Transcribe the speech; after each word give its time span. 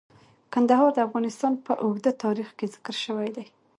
کندهار 0.53 0.89
د 0.93 0.99
افغانستان 1.07 1.53
په 1.65 1.73
اوږده 1.83 2.11
تاریخ 2.23 2.49
کې 2.57 2.65
ذکر 2.73 2.95
شوی 3.05 3.29
دی. 3.37 3.45